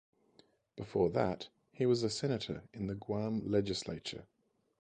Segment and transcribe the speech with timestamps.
[0.77, 4.25] Before that, he was a senator in the Guam Legislature.